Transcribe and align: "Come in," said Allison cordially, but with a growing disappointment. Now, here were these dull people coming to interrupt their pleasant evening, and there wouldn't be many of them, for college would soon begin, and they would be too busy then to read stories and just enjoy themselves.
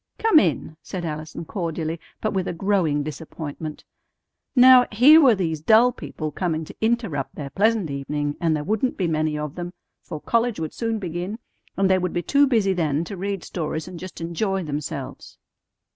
"Come 0.17 0.39
in," 0.39 0.77
said 0.81 1.05
Allison 1.05 1.45
cordially, 1.45 1.99
but 2.21 2.33
with 2.33 2.47
a 2.47 2.53
growing 2.53 3.03
disappointment. 3.03 3.83
Now, 4.55 4.87
here 4.91 5.21
were 5.21 5.35
these 5.35 5.61
dull 5.61 5.91
people 5.91 6.31
coming 6.31 6.65
to 6.65 6.75
interrupt 6.81 7.35
their 7.35 7.51
pleasant 7.51 7.91
evening, 7.91 8.35
and 8.41 8.55
there 8.55 8.63
wouldn't 8.63 8.97
be 8.97 9.07
many 9.07 9.37
of 9.37 9.53
them, 9.53 9.73
for 10.01 10.19
college 10.19 10.59
would 10.59 10.73
soon 10.73 10.97
begin, 10.97 11.37
and 11.77 11.87
they 11.87 11.99
would 11.99 12.13
be 12.13 12.23
too 12.23 12.47
busy 12.47 12.73
then 12.73 13.03
to 13.03 13.15
read 13.15 13.43
stories 13.43 13.87
and 13.87 13.99
just 13.99 14.19
enjoy 14.19 14.63
themselves. 14.63 15.37